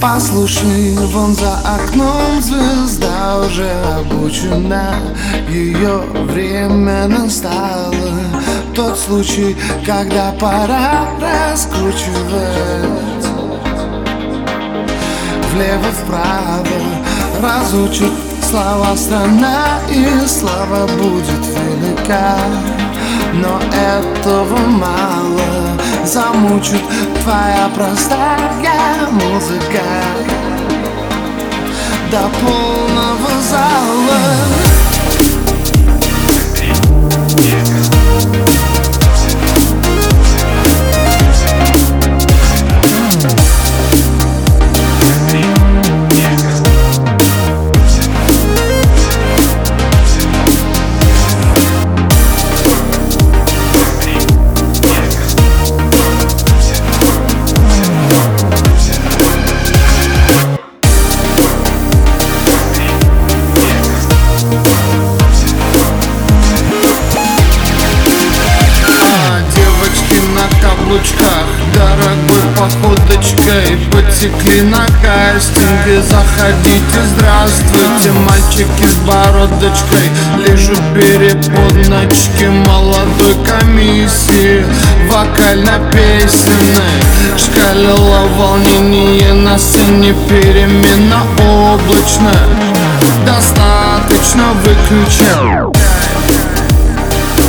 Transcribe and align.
Послушай, 0.00 0.96
вон 1.12 1.34
за 1.34 1.58
окном 1.58 2.40
звезда 2.40 3.40
уже 3.44 3.70
обучена. 3.98 4.94
Ее 5.48 6.02
время 6.26 7.08
настало. 7.08 7.92
Тот 8.76 8.98
случай, 8.98 9.56
когда 9.86 10.32
пора 10.32 11.08
раскручивать. 11.18 13.26
Влево-вправо 15.50 16.66
разучит 17.40 18.12
слова 18.42 18.94
страна 18.94 19.80
И 19.90 20.26
слава 20.26 20.86
будет 20.88 21.46
велика. 21.56 22.36
Но 23.32 23.58
этого 23.74 24.58
мало 24.58 25.80
замучит 26.04 26.82
твоя 27.22 27.70
простая 27.74 29.08
музыка. 29.10 29.84
До 32.10 32.28
полного 32.44 33.30
зала 33.50 34.85
Дорогой 72.66 72.76
походочкой 72.96 73.78
Потекли 73.92 74.62
на 74.62 74.86
кастинге. 75.02 76.02
Заходите, 76.02 77.00
здравствуйте 77.14 78.10
Мальчики 78.12 78.86
с 78.86 78.94
бородочкой. 79.06 80.10
Лежу 80.38 80.74
переподночки 80.94 82.46
Молодой 82.66 83.36
комиссии. 83.44 84.64
Вокально-песенной 85.10 87.02
Шкалило 87.36 88.28
волнение 88.36 89.32
На 89.32 89.58
сцене 89.58 90.14
перемена 90.28 91.22
облачная. 91.38 92.48
Достаточно 93.24 94.52
выключил 94.62 95.74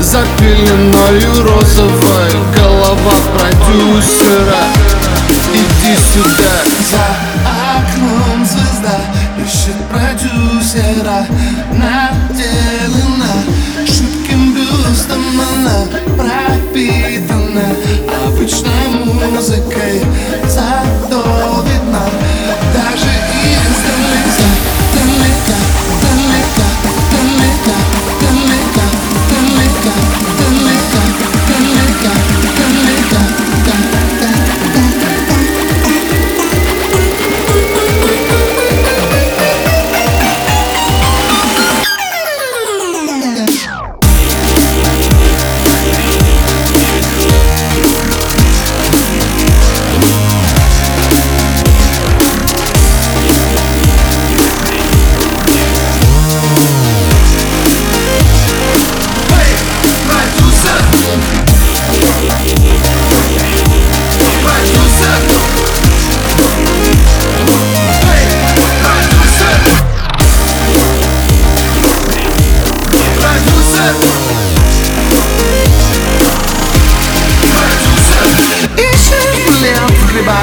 Запеленою 0.00 1.32
розовой 1.44 2.32
голова 2.56 3.14
продюсера 3.38 4.71
could 11.02 11.10
I 11.10 11.26
not 11.78 12.36
do? 12.36 12.51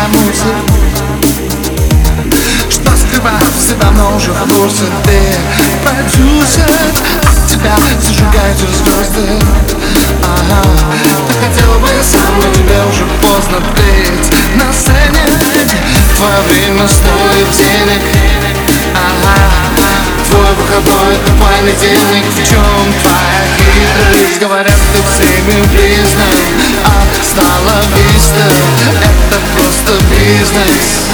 музык 0.10 0.56
Что 2.70 2.92
скрываться 2.98 3.76
давно 3.80 4.16
уже 4.16 4.32
в 4.32 4.54
курсе 4.54 4.86
Ты 5.04 5.20
продюсер 5.84 6.70
От 7.24 7.48
тебя 7.48 7.76
зажигаются 8.02 8.66
звезды 8.68 9.40
Ага 10.24 10.62
Ты 11.28 11.34
хотела 11.46 11.78
бы 11.80 11.88
сам, 12.04 12.36
но 12.38 12.54
тебе 12.54 12.80
уже 12.90 13.06
поздно 13.22 13.62
Ты 13.76 14.58
на 14.58 14.74
сцене 14.74 15.26
Твое 16.18 16.42
время 16.50 16.88
стоит 16.88 17.50
денег 17.58 18.02
Ага 18.96 19.40
Твой 20.30 20.54
выходной 20.56 21.16
это 21.16 21.32
понедельник 21.34 22.26
В 22.32 22.50
чем 22.50 22.94
твоя 23.02 23.44
хитрость? 23.58 24.40
Говорят, 24.40 24.80
ты 24.94 25.02
всеми 25.14 25.62
признан 25.68 26.30
А 26.86 27.24
стала 27.24 27.82
вистер 27.96 28.69
business. 30.30 31.09